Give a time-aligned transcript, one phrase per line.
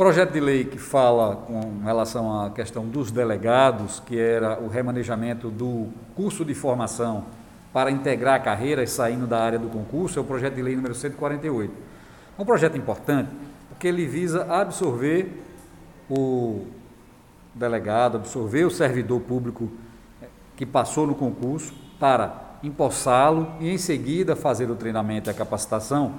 [0.00, 5.50] Projeto de lei que fala com relação à questão dos delegados, que era o remanejamento
[5.50, 7.26] do curso de formação
[7.70, 11.70] para integrar carreiras saindo da área do concurso, é o projeto de lei número 148.
[12.38, 13.28] É um projeto importante
[13.68, 15.44] porque ele visa absorver
[16.08, 16.64] o
[17.54, 19.70] delegado, absorver o servidor público
[20.56, 26.14] que passou no concurso para empossá-lo e em seguida fazer o treinamento e a capacitação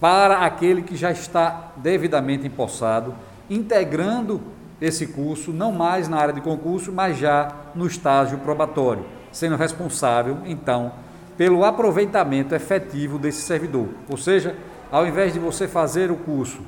[0.00, 3.14] para aquele que já está devidamente empossado,
[3.50, 4.40] integrando
[4.80, 10.38] esse curso não mais na área de concurso, mas já no estágio probatório, sendo responsável
[10.46, 10.92] então
[11.36, 13.88] pelo aproveitamento efetivo desse servidor.
[14.08, 14.56] Ou seja,
[14.90, 16.60] ao invés de você fazer o curso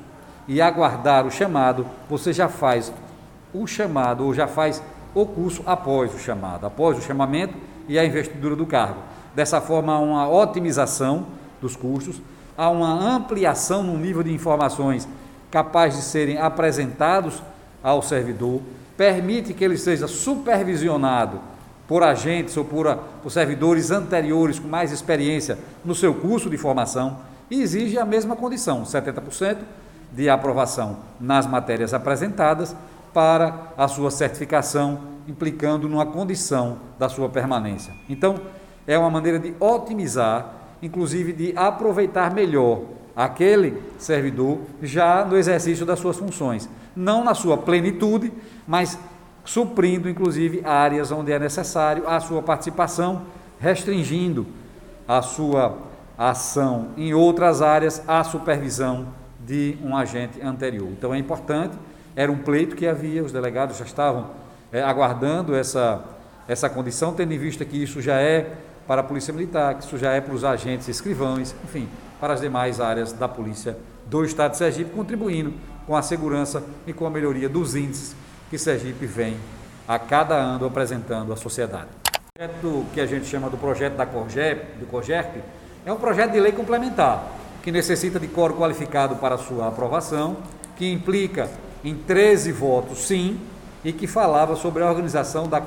[0.47, 2.91] e aguardar o chamado, você já faz
[3.53, 4.81] o chamado ou já faz
[5.13, 7.53] o curso após o chamado, após o chamamento
[7.87, 8.99] e a investidura do cargo.
[9.35, 11.27] Dessa forma, há uma otimização
[11.61, 12.21] dos custos,
[12.61, 15.07] há uma ampliação no nível de informações
[15.49, 17.41] capaz de serem apresentados
[17.81, 18.61] ao servidor,
[18.95, 21.41] permite que ele seja supervisionado
[21.87, 27.17] por agentes ou por, por servidores anteriores com mais experiência no seu curso de formação
[27.49, 29.57] e exige a mesma condição, 70%
[30.11, 32.75] de aprovação nas matérias apresentadas
[33.11, 37.91] para a sua certificação, implicando numa condição da sua permanência.
[38.07, 38.35] Então,
[38.85, 42.81] é uma maneira de otimizar, inclusive de aproveitar melhor
[43.15, 48.31] aquele servidor já no exercício das suas funções, não na sua plenitude,
[48.67, 48.97] mas
[49.43, 53.23] suprindo inclusive áreas onde é necessário a sua participação,
[53.59, 54.47] restringindo
[55.07, 55.77] a sua
[56.17, 59.07] ação em outras áreas à supervisão
[59.39, 60.87] de um agente anterior.
[60.91, 61.75] Então é importante
[62.15, 64.31] era um pleito que havia, os delegados já estavam
[64.71, 66.03] é, aguardando essa,
[66.47, 68.53] essa condição, tendo em vista que isso já é
[68.87, 71.87] para a Polícia Militar, que isso já é para os agentes escrivães, enfim,
[72.19, 75.53] para as demais áreas da Polícia do Estado de Sergipe, contribuindo
[75.85, 78.15] com a segurança e com a melhoria dos índices
[78.49, 79.37] que Sergipe vem
[79.87, 81.87] a cada ano apresentando à sociedade.
[82.07, 85.41] O projeto que a gente chama do projeto da Corgep, do COGERP,
[85.85, 87.25] é um projeto de lei complementar,
[87.63, 90.37] que necessita de coro qualificado para sua aprovação,
[90.75, 91.49] que implica
[91.83, 93.39] em 13 votos sim,
[93.83, 95.61] e que falava sobre a organização da,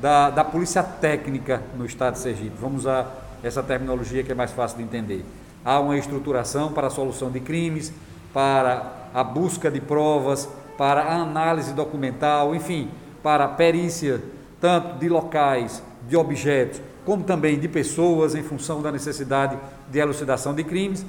[0.00, 2.56] da, da Polícia Técnica no Estado de Sergipe.
[2.60, 5.24] Vamos usar essa terminologia que é mais fácil de entender.
[5.64, 7.92] Há uma estruturação para a solução de crimes,
[8.32, 12.90] para a busca de provas, para a análise documental, enfim,
[13.22, 14.22] para a perícia
[14.60, 19.58] tanto de locais, de objetos, como também de pessoas em função da necessidade
[19.90, 21.04] de elucidação de crimes.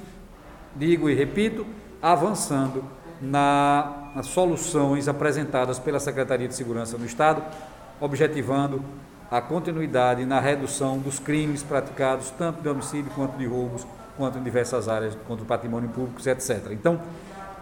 [0.76, 1.66] Digo e repito,
[2.00, 2.84] avançando
[3.20, 7.42] na, nas soluções apresentadas pela Secretaria de Segurança do Estado,
[8.00, 8.82] objetivando
[9.30, 13.86] a continuidade na redução dos crimes praticados, tanto de homicídio quanto de roubos,
[14.16, 16.68] quanto em diversas áreas contra o patrimônio público, etc.
[16.70, 17.00] Então,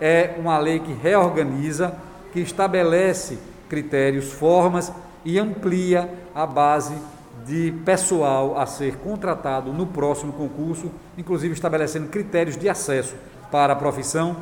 [0.00, 1.94] é uma lei que reorganiza,
[2.32, 3.38] que estabelece
[3.68, 4.92] critérios, formas
[5.24, 6.94] e amplia a base
[7.44, 13.14] de pessoal a ser contratado no próximo concurso, inclusive estabelecendo critérios de acesso
[13.50, 14.36] para a profissão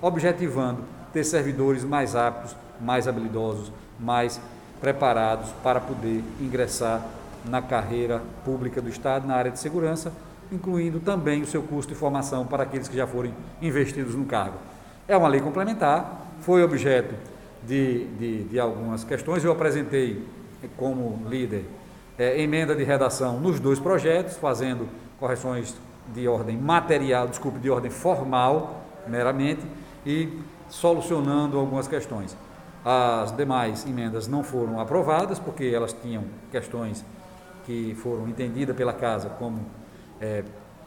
[0.00, 0.82] objetivando
[1.12, 4.40] ter servidores mais aptos, mais habilidosos, mais
[4.80, 7.04] preparados para poder ingressar
[7.44, 10.12] na carreira pública do Estado na área de segurança,
[10.50, 14.56] incluindo também o seu custo de formação para aqueles que já forem investidos no cargo.
[15.06, 17.14] É uma lei complementar, foi objeto
[17.66, 19.44] de, de, de algumas questões.
[19.44, 20.24] Eu apresentei
[20.76, 21.64] como líder
[22.18, 25.74] é, emenda de redação nos dois projetos, fazendo correções
[26.12, 29.62] de ordem material, desculpe, de ordem formal, meramente,
[30.04, 30.28] e
[30.68, 32.36] solucionando algumas questões.
[32.90, 37.04] As demais emendas não foram aprovadas, porque elas tinham questões
[37.66, 39.60] que foram entendidas pela Casa como
[40.18, 40.42] é,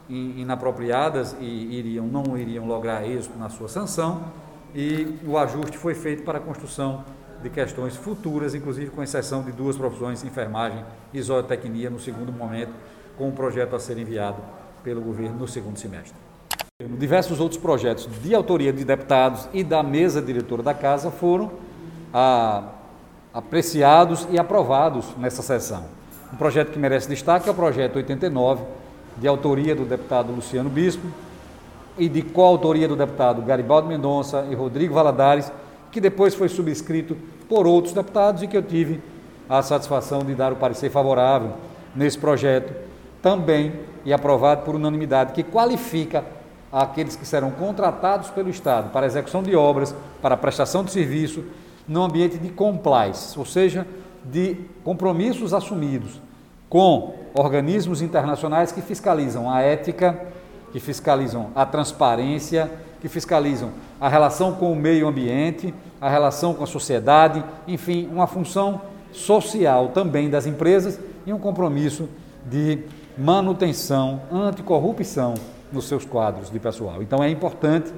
[0.08, 4.24] inapropriadas e iriam, não iriam lograr êxito na sua sanção,
[4.74, 7.04] e o ajuste foi feito para a construção
[7.40, 10.84] de questões futuras, inclusive com exceção de duas profissões, enfermagem
[11.14, 12.72] e zootecnia, no segundo momento,
[13.16, 14.42] com o projeto a ser enviado
[14.82, 16.18] pelo governo no segundo semestre.
[16.98, 21.70] Diversos outros projetos de autoria de deputados e da mesa diretora da Casa foram
[22.12, 22.64] ah,
[23.32, 25.84] apreciados e aprovados nessa sessão.
[26.32, 28.64] Um projeto que merece destaque é o projeto 89,
[29.16, 31.06] de autoria do deputado Luciano Bispo
[31.98, 35.52] e de coautoria do deputado Garibaldo Mendonça e Rodrigo Valadares,
[35.90, 37.16] que depois foi subscrito
[37.48, 39.02] por outros deputados e que eu tive
[39.48, 41.52] a satisfação de dar o parecer favorável
[41.94, 42.72] nesse projeto,
[43.20, 43.74] também
[44.04, 46.24] e aprovado por unanimidade, que qualifica
[46.72, 51.44] àqueles que serão contratados pelo Estado para execução de obras, para prestação de serviço,
[51.86, 53.86] no ambiente de compliance, ou seja,
[54.24, 56.20] de compromissos assumidos
[56.68, 60.26] com organismos internacionais que fiscalizam a ética,
[60.72, 62.70] que fiscalizam a transparência
[63.02, 68.28] que fiscalizam a relação com o meio ambiente, a relação com a sociedade, enfim, uma
[68.28, 68.80] função
[69.10, 72.08] social também das empresas e um compromisso
[72.46, 72.78] de
[73.18, 75.34] manutenção, anticorrupção
[75.72, 77.02] nos seus quadros de pessoal.
[77.02, 77.92] Então é importante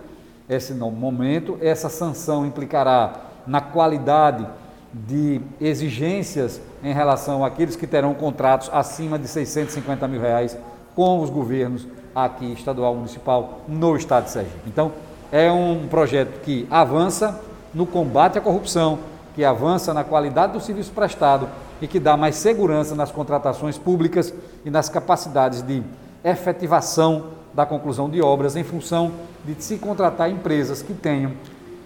[0.49, 3.13] esse momento, essa sanção implicará
[3.47, 4.47] na qualidade
[4.93, 10.57] de exigências em relação àqueles que terão contratos acima de 650 mil reais
[10.95, 14.69] com os governos aqui, estadual, municipal, no estado de Sergipe.
[14.69, 14.93] Então,
[15.33, 17.41] é um projeto que avança
[17.75, 19.01] no combate à corrupção,
[19.35, 21.49] que avança na qualidade do serviço prestado
[21.83, 24.33] e que dá mais segurança nas contratações públicas
[24.65, 25.83] e nas capacidades de
[26.23, 29.13] efetivação da conclusão de obras em função
[29.45, 31.33] de se contratar empresas que tenham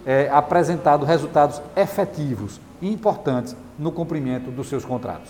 [0.09, 5.29] é, apresentado resultados efetivos e importantes no cumprimento dos seus contratos.